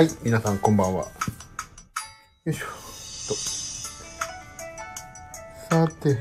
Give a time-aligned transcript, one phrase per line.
[0.00, 1.02] はい、皆さんこんばんは。
[1.02, 1.10] よ
[2.46, 2.68] いしょっ。
[3.28, 3.34] と。
[5.68, 6.16] さて、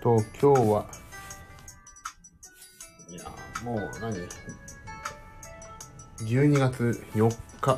[0.00, 0.86] と、今日は、
[3.10, 3.24] いや、
[3.64, 4.16] もう何
[6.18, 7.28] ?12 月4
[7.60, 7.76] 日。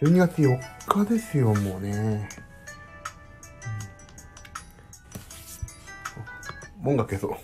[0.00, 0.58] 12月4
[0.88, 2.26] 日ですよ、もうね。
[6.82, 7.36] うん、音楽消そう。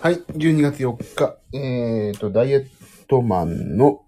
[0.00, 1.36] はい、12月4日。
[1.52, 2.68] えーと、ダイエッ
[3.08, 4.04] トマンの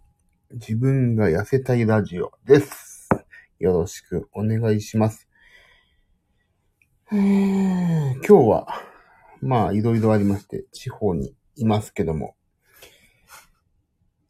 [0.55, 3.09] 自分が痩せたいラジオです。
[3.59, 5.27] よろしくお願いします。
[7.11, 8.67] えー、今日は、
[9.41, 12.37] まあ、いろいろありまして、地方にいますけども、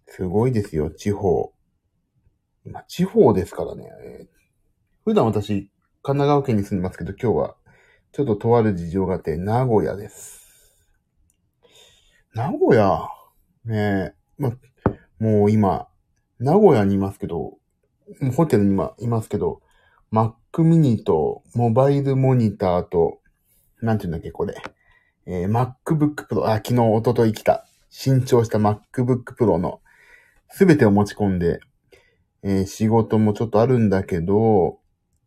[0.06, 1.52] すごいですよ、地方。
[2.64, 3.90] 今、地方ですからね。
[5.04, 5.70] 普段私、
[6.02, 7.56] 神奈川県に住んでますけど、今日は、
[8.12, 10.46] ちょっととある事情があって、名古屋です。
[12.32, 13.08] 名古屋、
[13.64, 14.56] ねえ、ま、
[15.18, 15.88] もう今、
[16.42, 17.58] 名古屋にいますけど、
[18.34, 19.60] ホテルに今いますけど、
[20.12, 23.20] Mac mini とモバイルモニターと、
[23.80, 24.54] なんていうんだっけ、これ。
[25.26, 29.80] えー MacBook Pro、あ、昨日、一昨日来た、新調した MacBook Pro の、
[30.50, 31.60] すべてを持ち込んで、
[32.42, 34.80] えー仕事もちょっとあるんだけど、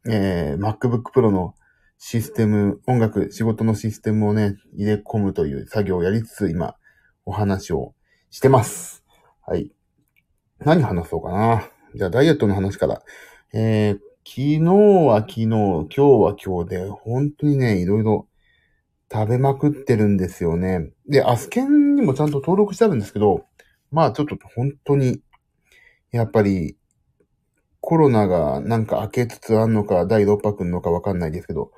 [0.08, 1.56] えー MacBook Pro の
[1.98, 6.76] システム、音楽、仕事のシステムをね、入れ込むという作業をやりつつ、今、
[7.24, 7.96] お話を
[8.32, 9.06] してます。
[9.48, 9.75] はい。
[10.66, 11.70] 何話そうかな。
[11.94, 13.04] じゃあ、ダイエットの話から。
[13.54, 13.94] えー、
[14.26, 14.60] 昨日
[15.06, 18.28] は昨日、今日は今日で、本当にね、いろいろ
[19.14, 20.90] 食べまくってるんですよね。
[21.08, 23.46] で、アスケンにもちゃんと登録してあるんですけど、
[23.92, 25.22] まあちょっと本当に、
[26.12, 26.76] やっぱり、
[27.80, 31.72] コロナがなんか明けつつあんのか、第6波来るのかわかんないですけど、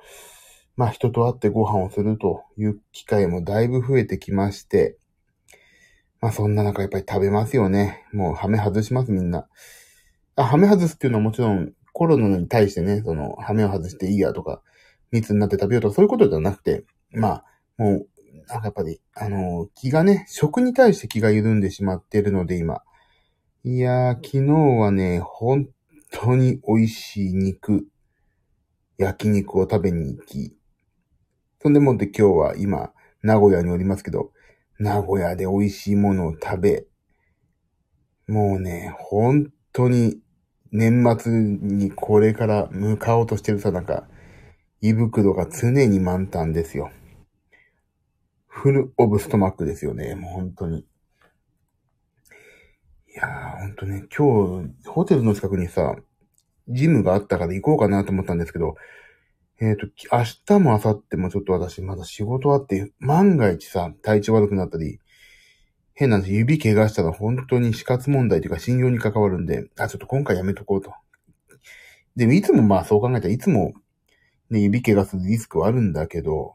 [0.76, 4.96] まあ人と会ってご飯をするという機会もだいぶ増えてきまして、
[6.20, 8.06] まあそんな中やっぱり食べますよね。
[8.12, 9.48] もうハメ外しますみんな。
[10.36, 14.62] あ、ハメ外すっていうのはもちろんコロナに対してね、そのハメを外していいやとか、
[15.10, 17.44] 密になって食べようとかそういうことじゃなくて、まあ
[17.76, 18.08] もう、
[18.48, 22.82] なんかやっぱり、あの気がね、食に対して気が緩んでしまってるので今。
[23.64, 25.68] いやー、昨日はね、本
[26.10, 27.86] 当に美味しい肉、
[28.96, 30.56] 焼肉を食べに行き、
[31.60, 32.92] そんでもって今日は今、
[33.22, 34.30] 名古屋におりますけど、
[34.78, 36.86] 名古屋で美味しいものを食べ、
[38.28, 40.20] もうね、本当に
[40.70, 44.06] 年末にこれから向かおうとしてるさなんか、
[44.80, 46.90] 胃袋が常に満タンですよ。
[48.46, 50.80] フルオブストマックですよね、もう本当に。
[50.80, 50.84] い
[53.16, 55.96] やー、本当ね、今日、ホテルの近くにさ、
[56.68, 58.76] ジムがあったから行こうかなと思ったんですけど、
[59.60, 65.00] えっ、と、明日も明後日もちょっと私まだ仕事あって、万が一さ、体調悪くなったり、
[65.94, 70.92] 変な話、指怪我したら本当に死活問題というか信用に関わるんで、あ、ちょっと今回やめとこうと。
[72.14, 73.74] でもいつもまあそう考えたらいつも
[74.50, 76.54] ね、指怪我するリスクはあるんだけど、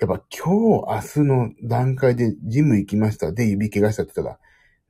[0.00, 3.32] やっぱ今日、明日の段階でジム行きました。
[3.32, 4.38] で、指怪我したって言ったら、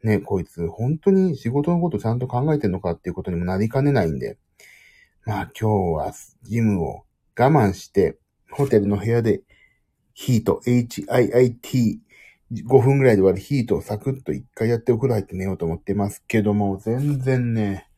[0.02, 4.36] ね、こいつ本当に仕事のことちゃんと考えてんのかっていうことにもなりかねないんで、
[5.24, 6.12] まあ今日は
[6.42, 7.04] ジムを
[7.36, 8.16] 我慢して、
[8.50, 9.42] ホテルの部屋で
[10.14, 11.98] ヒート、HIIT、
[12.52, 17.88] 5分ぐらいで終わるヒートをサクッと一回やってお風呂入って寝ようと思ってますけども、全然ね、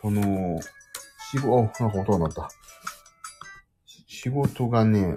[0.00, 0.60] その、
[1.30, 2.48] 仕事、おなんか音が鳴った。
[3.86, 5.16] 仕事がね、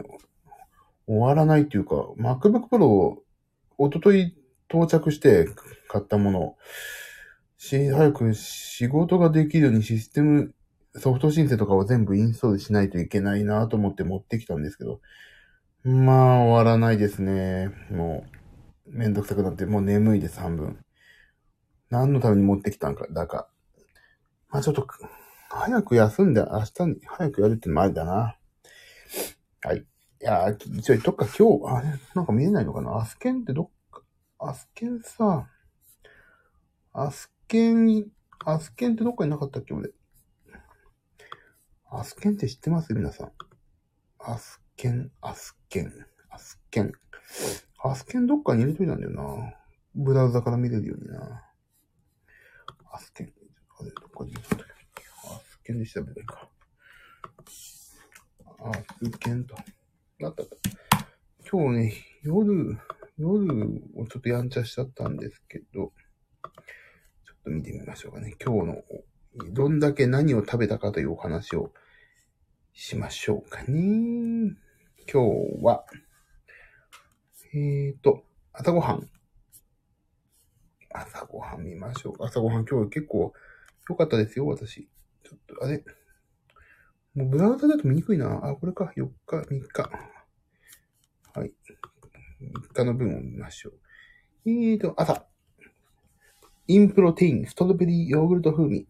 [1.07, 3.23] 終わらないっていうか、MacBook Pro を
[3.79, 4.35] 一昨日
[4.69, 5.47] 到着して
[5.87, 6.55] 買ったもの、
[7.57, 10.53] し、早く仕事ができるようにシステム、
[10.95, 15.01] ソフト申請とかを全部インストールしないといけないなと思って持ってきたんですけど、
[15.83, 17.69] まあ、終わらないですね。
[17.89, 18.25] も
[18.87, 20.79] う、めんどくさくなって、もう眠いです、半分。
[21.89, 23.49] 何のために持ってきたんか、だか。
[24.49, 24.87] まあちょっと、
[25.49, 28.37] 早く休んで、明日に早くやるってのもありだな。
[29.61, 29.79] はい。
[29.79, 29.85] い
[30.21, 34.03] やー、一応言っか、今日、あれ、なんか見えないのかなアスケンってどっか、
[34.39, 35.49] アスケンさ、
[36.93, 38.05] アスケン、
[38.45, 39.91] アスケンってどっかになかったっけ俺。
[41.95, 42.91] アスケンって知ってます？
[42.95, 43.31] 皆さん。
[44.17, 45.93] アスケン、アスケン、
[46.31, 46.91] アスケン。
[47.83, 49.53] アスケンどっかに入れといたんだよな。
[49.93, 51.43] ブラウザから見れるようにな。
[52.91, 53.33] アスケン。
[53.79, 55.03] あれ、どっかに入れといたっけ
[55.35, 56.49] アスケンで調べればいか。
[58.59, 59.55] アスケンと。
[60.19, 60.49] だったか。
[61.51, 61.93] 今日ね、
[62.23, 62.75] 夜、
[63.19, 68.33] 夜をちょっとやんちゃしちゃったんですけど、ちょっと見てみましょうかね。
[68.43, 68.83] 今日の、
[69.35, 71.71] どんだけ何を食べたかというお話を
[72.73, 74.55] しましょうかね。
[75.11, 75.85] 今日は、
[77.53, 79.09] えーと、朝ごはん。
[80.91, 82.25] 朝ごはん見ましょうか。
[82.25, 83.33] 朝ごはん今日は結構
[83.89, 84.87] よかったですよ、私。
[85.23, 85.83] ちょっと、あれ？
[87.15, 88.39] もうブラウザだと見にくいな。
[88.43, 88.93] あ、これか。
[88.95, 89.89] 4日、3日。
[91.33, 91.53] はい。
[92.41, 93.73] 3日の分を見ましょう。
[94.45, 95.25] えーと、朝。
[96.67, 98.87] インプロテイン、ストロベリーヨーグルト風味。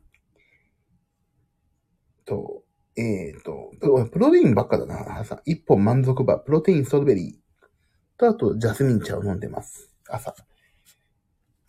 [2.25, 2.63] と、
[2.95, 5.19] えーと、プロプロテインばっかだな。
[5.19, 5.41] 朝。
[5.45, 8.17] 一本満足バー、プロテイン、ストロベリー。
[8.17, 9.89] と、あと、ジャスミン茶を飲んでます。
[10.07, 10.35] 朝。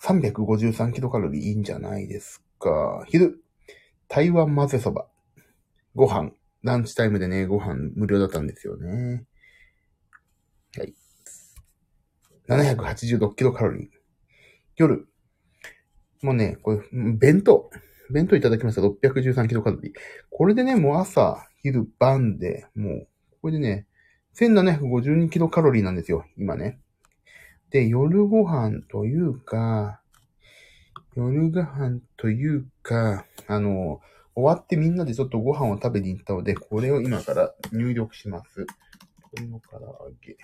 [0.00, 3.04] 353キロカロリーいいんじゃないですか。
[3.08, 3.42] 昼。
[4.08, 5.06] 台湾混ぜそば。
[5.94, 6.32] ご飯。
[6.62, 9.24] ランチタイムでね、ご飯無料だったんですよね。
[10.76, 10.94] はい。
[12.48, 13.88] 786キロカロリー。
[14.76, 15.08] 夜。
[16.22, 17.70] もうね、これ、弁当。
[18.14, 18.80] 弁当いただきました。
[18.80, 19.92] 613キロカロリー。
[20.30, 23.08] これでね、もう朝、昼、晩で、もう、
[23.42, 23.88] これでね、
[24.36, 26.24] 1752キロカロリーなんですよ。
[26.38, 26.78] 今ね。
[27.70, 30.00] で、夜ご飯というか、
[31.16, 34.00] 夜ご飯というか、あの、
[34.36, 38.64] 終わってみんなでちょっとご飯を食べに行ったので、これを今から入力します。
[39.34, 40.36] 鶏の唐揚げ。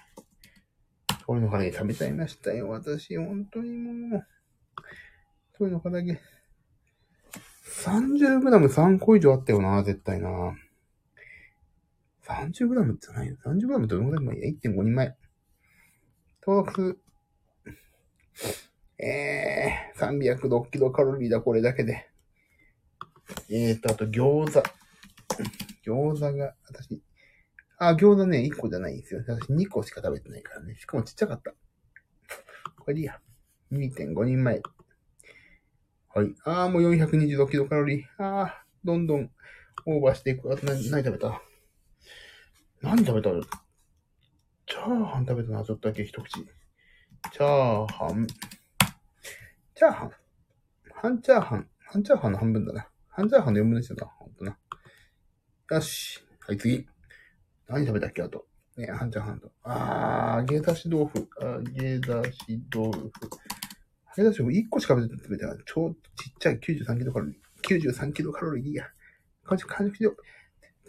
[1.28, 2.68] 鶏の唐揚げ食べちゃいましたよ。
[2.68, 4.26] 私、本当にもう。
[5.60, 6.20] 鶏の唐揚げ。
[7.64, 10.56] 30g3 個以上あったよな、絶対な。
[12.24, 13.36] 30g じゃないよ。
[13.44, 14.36] 30g どのぐらい前？
[14.36, 15.16] いや ?1.5 人前。
[16.46, 17.00] 登録
[18.98, 22.08] えー、306キロカロリーだ、これだけで。
[23.50, 24.62] えーと、あと餃子。
[25.84, 27.02] 餃子が、私、
[27.78, 29.22] あ、餃子ね、1個じゃないんですよ。
[29.26, 30.76] 私2個しか食べてないからね。
[30.76, 31.52] しかもちっちゃかった。
[32.78, 33.18] これでいいや。
[33.72, 34.60] 2.5人前。
[36.12, 36.34] はい。
[36.44, 38.04] あー、もう426キロカロリー。
[38.18, 38.50] あー、
[38.84, 39.30] どんどん
[39.86, 40.52] オーバーしていく。
[40.52, 41.40] あと何、何食べた？
[42.82, 43.30] 何食べた？
[44.66, 46.32] チャーハン食べたな、ちょっとだけ一口。
[46.32, 48.26] チャーハン。
[48.26, 50.12] チャーハン。
[50.94, 51.68] 半チャーハン。
[51.78, 52.88] 半チャーハンの半分だな。
[53.08, 54.12] 半チャーハンの4分の1だな。
[54.18, 54.58] ほんとな。
[55.70, 56.24] よし。
[56.40, 56.86] はい、次。
[57.68, 58.46] 何食べたっけあと。
[58.76, 59.52] ね、半チャーハンと。
[59.62, 61.28] あー、揚げ出し豆腐。
[61.40, 63.12] 揚げ出し豆腐。
[64.16, 65.58] 揚げ出し豆腐1個しか食べてない。
[65.66, 67.90] 超ちっちゃい93キロカロリー。
[67.92, 68.86] 93キロカロリーいいや。
[69.44, 70.06] 感じ、感じ、じ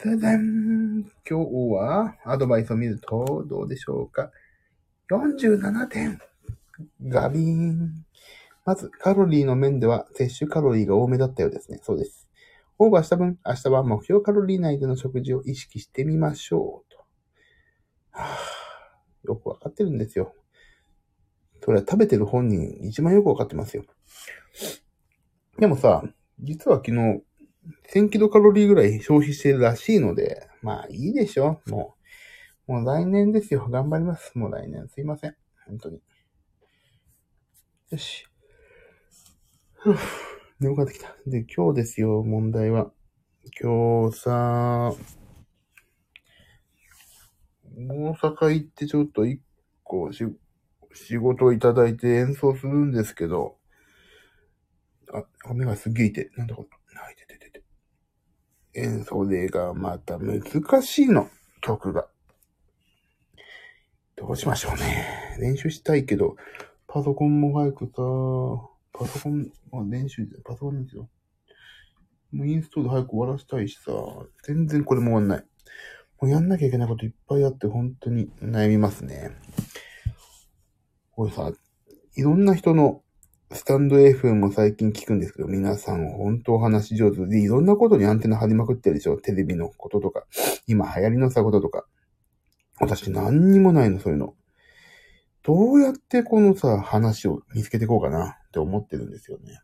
[0.10, 1.02] ゃじゃん。
[1.02, 1.36] 今日
[1.74, 4.32] はアドバイスを見ると、どうでしょうか。
[5.12, 6.20] 47点。
[7.08, 8.06] ガビーン。
[8.66, 11.80] まず、カロリーの面では摂取カロリーが多めだったようですね。
[11.84, 12.28] そうです。
[12.80, 16.92] オーバーした分、明日は目標カロリー内での食事を意識してみましょう。
[16.92, 17.06] と。
[18.12, 20.34] はぁ、よくわかってるんですよ。
[21.63, 23.84] それは食べてる本人、一番よくわかってますよ。
[25.60, 26.04] でもさ、
[26.40, 27.22] 実は昨日、
[27.94, 31.62] 1000キロカロリーぐらい消費してるらしいので、まあいいでしょ。
[31.68, 31.96] も
[32.68, 33.68] う、もう来年ですよ。
[33.69, 34.38] 頑張ります。
[34.38, 34.88] もう来年。
[34.90, 35.36] すいません。
[35.68, 36.02] 本当に。
[37.92, 38.25] よし。
[39.74, 39.98] ふぅ。
[40.60, 41.16] 眠かってきた。
[41.28, 42.92] で、今日ですよ、問題は。
[43.60, 44.94] 今日さ、
[47.75, 49.42] 大阪行ってちょっと一
[49.84, 50.24] 個し
[50.94, 53.58] 仕事をいただいて演奏するんですけど、
[55.13, 56.30] あ、目がすげえ痛い。
[56.38, 56.70] なんだこれ。
[57.06, 57.63] あ、いてててて。
[58.74, 60.42] 演奏でがまた難
[60.82, 61.30] しいの。
[61.62, 62.08] 曲が。
[64.15, 65.38] どうしましょうね。
[65.39, 66.36] 練習したいけど、
[66.88, 67.92] パソコンも早くさ、
[68.94, 71.10] パソコン、まあ、練習、パソコンですよ。
[72.32, 73.92] もうインストール早く終わらせたいしさ、
[74.44, 75.46] 全然これも終わんない。
[76.22, 79.32] もうやんなきゃいけないこといっぱいあって、本当に悩みますね。
[81.22, 81.51] これさ、
[82.16, 83.04] いろんな人の
[83.51, 89.18] スタンド FM も最近聞くんですけど、皆さん本当お話上手で、いろんなことにアンテナ張りまくってるでしょ。
[89.18, 90.25] テレビのこととか、
[90.66, 91.86] 今流行りのさこととか。
[92.80, 94.34] 私何にもないの、そういうの。
[95.44, 99.60] どうやってこのさ、話を見つけていこうかなって思ってるんですよね。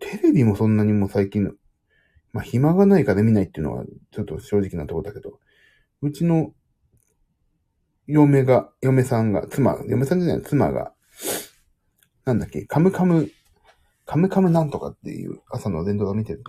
[0.00, 1.52] テレビもそんなにも最近の、
[2.32, 5.38] まあ暇がないから見ないっていうのはちょっと正直なところだけど、
[6.02, 6.52] うちの
[8.06, 10.92] 嫁が、嫁さんが、妻、嫁さんじゃない、妻が、
[12.24, 13.30] なんだっけ、カムカム、
[14.06, 16.42] カムカムなんとかっていう朝の連動が見てる。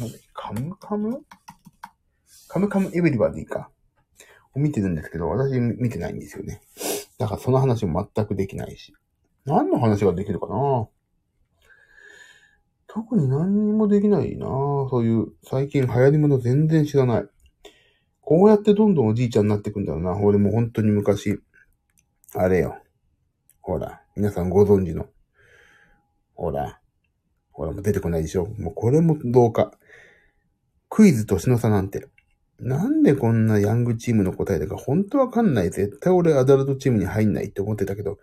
[0.00, 1.22] なんだっけ、カムカム？
[2.48, 3.70] カムカムエブリバディか。
[4.54, 6.62] を見てるんですけど、私見てないんですよね。
[7.18, 8.94] だからその話も全くできないし。
[9.44, 10.88] 何の話ができるかな？
[12.86, 17.28] 特に何にもできないなそういう、最近流行り物全然知らない。
[18.28, 20.14] こうやってどんどんおじいちゃんになってくんだろうな。
[20.14, 21.40] 俺も本当に昔、
[22.34, 22.76] あれよ。
[23.62, 25.06] ほら、皆さんご存知の。
[26.34, 26.78] ほら。
[27.52, 28.44] ほら、もう出てこないでしょ。
[28.58, 29.72] もうこれもどうか。
[30.90, 32.06] クイズ年の差なんて。
[32.60, 35.70] なんでこんなヤングチームの答えだか本当わかんない。
[35.70, 38.18] 絶対俺アダルトチームに入んないって思ってたけど、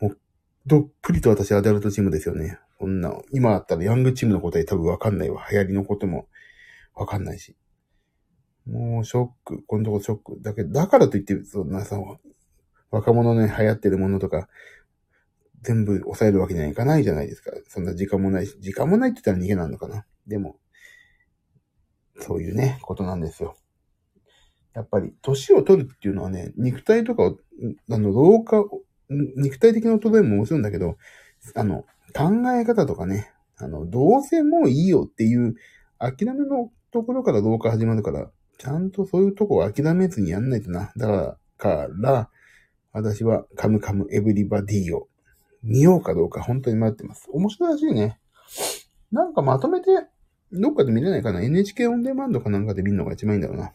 [0.00, 0.18] もう、
[0.64, 2.58] どっぷりと私アダルトチームですよね。
[2.80, 5.46] そんな、今だったらヤングチームの答え多分わかんないわ。
[5.50, 6.28] 流行りのことも
[6.94, 7.54] わかんないし。
[8.68, 9.62] もうショック。
[9.66, 10.42] このとこショック。
[10.42, 11.98] だけど、だからといって、そんなさ、
[12.90, 14.48] 若者の流行ってるものとか、
[15.62, 17.50] 全部抑えるわけにはいかないじゃないですか。
[17.68, 20.04] そんな時間もないし、時間もないって言ったら逃げなのかな。
[20.26, 20.56] でも、
[22.20, 23.56] そういうね、ことなんですよ。
[24.74, 27.38] やっぱり、年を取るっていうのはね、肉体とかを、
[27.90, 28.64] あの、老化、
[29.08, 30.98] 肉体的な衰えももちろんだけど、
[31.54, 31.84] あの、
[32.14, 35.56] 考え方とかね、あの、どうせもういいよっていう
[35.98, 40.92] 諦めのところから老化始まるから、ちゃんとそういうとこを諦めずにやんないとな。
[40.96, 42.28] だから、
[42.92, 45.08] 私はカムカムエブリバディを
[45.62, 47.28] 見ようかどうか本当に迷ってます。
[47.32, 48.18] 面白いらしいね。
[49.12, 49.86] なんかまとめて、
[50.52, 53.72] どっかで見れないかな ?NHK オンデマンドかなんかで見るのが一番いいんだろうな。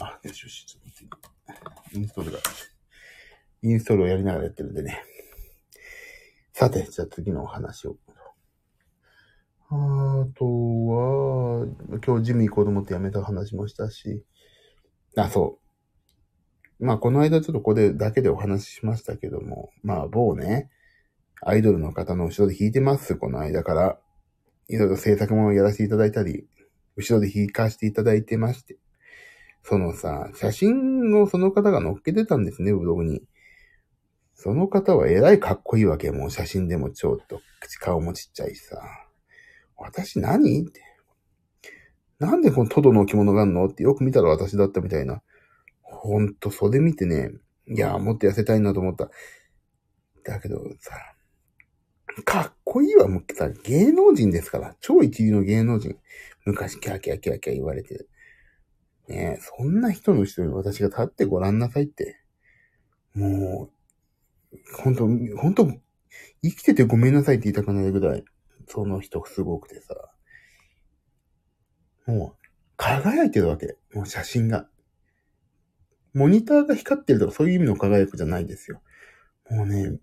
[0.00, 0.88] あ、よしよし、ちょっと
[1.94, 2.38] インストールが、
[3.62, 5.02] インストールをやりながらやってるんでね。
[6.52, 7.96] さて、じゃあ次のお話を。
[9.70, 10.44] あと、
[12.08, 14.24] 今日ジム行こうと思ってやめた話もしたし、
[15.14, 15.58] あ、そ
[16.80, 16.86] う。
[16.86, 20.70] まあ、この間ちょっとここでだけでお話ししましたけども、まあ、某ね、
[21.42, 24.00] アイドルの方の後ろで弾いてます、この間から。
[24.68, 26.48] いろいろ制作もやらせていただいたり、
[26.96, 28.78] 後ろで弾かせていただいてまして。
[29.62, 33.22] そのさ、写真をその方が載っけてたんですね、ブログに。
[34.34, 36.10] その方はえらいかっこいいわけ。
[36.10, 38.80] もう写真でもちょっと口顔もちっちゃいしさ。
[39.76, 40.62] 私何？
[40.62, 40.87] って。
[42.18, 45.22] なんでこのトドの置物があんのってよく見たら私だったみたいな。
[45.82, 47.32] ほんと、それ見てね、
[47.66, 49.10] いや、もっと痩せたいなと思った。
[50.24, 50.92] だけどさ、
[52.24, 54.76] かっこいいわ、もうさ、芸能人ですから。
[54.80, 55.96] 超一流の芸能人。
[56.44, 58.06] 昔キャーキャーキャーキャー言われて。
[59.08, 62.20] ねえ、そんな人の後ろに私が立ってごらんなさいって。
[63.14, 63.70] も
[64.52, 65.68] う、ほんと、ほんと、
[66.42, 68.24] 生きててごめんなさいって言いたくないぐらい、
[68.66, 69.94] その人すごくてさ。
[72.08, 72.46] もう、
[72.76, 73.76] 輝いてるわけ。
[73.92, 74.66] もう写真が。
[76.14, 78.80] モニターが光ってるとかそういう意味の輝くじゃないですよ。
[79.50, 79.98] もうね、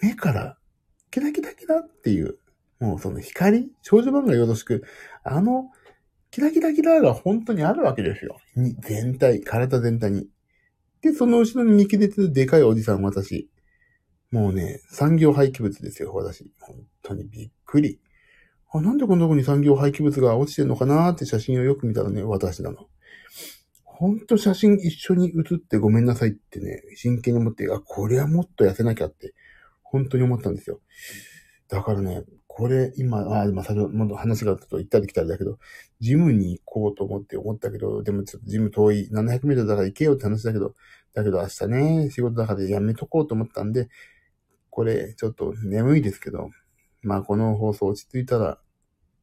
[0.00, 0.58] 目から
[1.10, 2.38] キラキラキラっていう、
[2.80, 4.84] もうその光少女漫画よろしく、
[5.24, 5.70] あの、
[6.30, 8.38] キラキラキラが本当にあるわけですよ。
[8.80, 10.28] 全体、体全体に。
[11.02, 13.50] で、その後ろに見切れてるでかいおじさん、私。
[14.30, 16.50] もうね、産業廃棄物ですよ、私。
[16.60, 18.00] 本当にびっくり。
[18.72, 22.86] あ、なんでこんなとこに産業廃棄物が落ちてんのかなーって写真をよく見たらね、私なの。
[23.84, 29.34] ほんと写真一緒に写ってごめんなさいってね、真剣に思って、あ、これはもっと痩せなきゃって
[29.82, 30.80] 本当に思ったんですよ。
[31.68, 35.58] だからね、これ、今、あ、今先ほど話があっと言ったり来たりだけど、
[36.00, 40.74] ジムに行こうと思って思ったけど、でもちょっとジム遠い、700メートルだから行けよって話だけど、
[41.14, 43.88] だけど明日ね、仕事だからやめとこうと思ったんで、
[44.70, 46.50] これ、ちょっと眠いですけど、
[47.02, 48.58] まあこの放送落ち着いたら、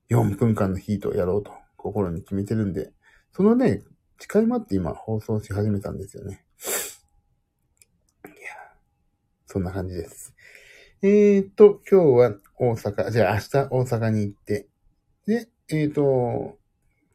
[0.09, 2.91] 4分間のヒートをやろうと心に決めてるんで、
[3.31, 3.83] そのね、
[4.19, 6.43] 誓いまって今放送し始めたんですよね。
[8.25, 8.33] いや、
[9.45, 10.35] そんな感じです。
[11.01, 14.67] えーと、今日は大阪、じゃあ明日大阪に行って、
[15.25, 16.57] で、えーと、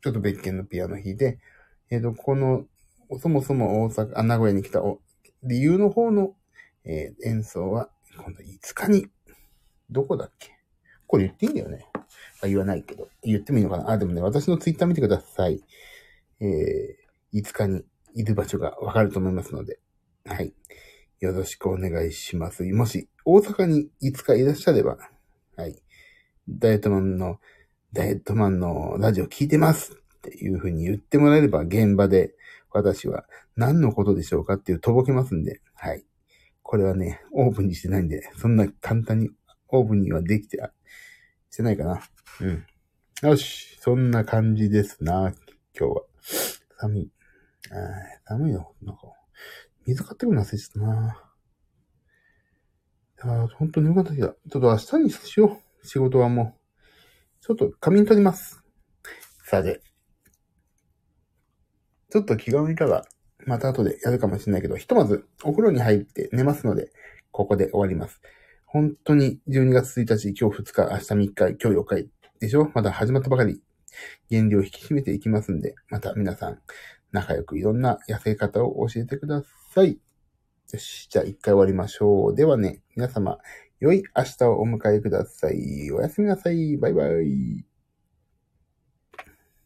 [0.01, 1.39] ちょっと別件のピアノ弾いて、
[1.91, 2.65] えーと、この、
[3.21, 4.81] そもそも大阪、あ、名古屋に来た
[5.43, 6.35] 理由の方の、
[6.85, 9.09] えー、演奏は、今度5日に、
[9.91, 10.54] どこだっけ
[11.15, 11.87] これ言っていいんだよね。
[12.43, 13.07] あ、言わないけど。
[13.23, 15.63] 言ってもいいのかなあ、でもね、私のツイッター見てください。
[16.41, 17.85] えー、5日に
[18.17, 19.79] いる場所がわかると思いますので。
[20.25, 20.53] はい。
[21.21, 22.65] よろしくお願いします。
[22.65, 24.99] もし、大阪にいつかいらっしゃれば、
[25.57, 25.81] はい。
[26.49, 27.39] ダイエットマンの、
[27.93, 32.35] ダイエットマンのラジオ聞いてますっていう風に言ってもらえれば、現場で
[32.73, 36.05] 私は何のことでしょうかっていうとぼけますんで、はい。
[36.63, 39.31] これはね、オープンにしてないんで、そんな簡単に
[39.69, 40.59] オープンにはできて、
[41.55, 42.01] してないかな。
[42.41, 42.67] うん。
[43.23, 43.77] よし。
[43.79, 45.33] そんな感じですな、
[45.79, 46.03] 今日は。
[46.81, 47.13] 寒い。
[47.71, 48.75] あ寒いよ。
[48.83, 49.03] なんか、
[49.87, 51.21] 水買ってくるの忘れちゃったな。
[53.25, 54.31] いや本当によかった日だ。
[54.31, 55.87] ちょっと明日にしよう。
[55.87, 56.61] 仕事はもう。
[57.41, 58.61] ちょっと仮眠取ります。
[59.45, 59.81] さて。
[62.11, 63.05] ちょっと気が向いたら、
[63.47, 66.91] また後でやるかもしれないけど、ひとまずお風呂に入って寝ますので、
[67.31, 68.21] ここで終わります。
[68.75, 72.09] 本当に12月1日、今日2日、明日3日、今日4日
[72.41, 72.73] でしょ？
[72.75, 73.63] まだ始まったばかり。
[74.29, 76.59] 原料を引き締めていきますんで、また皆さん、
[77.13, 80.01] 仲良くいろんな痩せ方を教えてください。
[80.73, 82.35] よし、じゃあ一回終わりましょう。
[82.35, 83.39] ではね、皆様、
[83.79, 85.93] 良い明日をお迎えください。
[85.93, 86.77] おやすみなさい。
[86.77, 87.74] バイバイ。